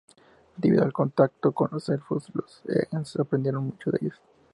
[0.57, 4.19] Debido al contacto con los elfos, los Ents aprendieron mucho de ellos.